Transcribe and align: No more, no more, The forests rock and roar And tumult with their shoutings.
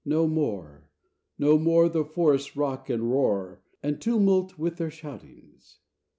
No 0.03 0.25
more, 0.27 0.89
no 1.37 1.59
more, 1.59 1.87
The 1.87 2.03
forests 2.03 2.57
rock 2.57 2.89
and 2.89 3.11
roar 3.11 3.61
And 3.83 4.01
tumult 4.01 4.57
with 4.57 4.77
their 4.77 4.89
shoutings. 4.89 5.77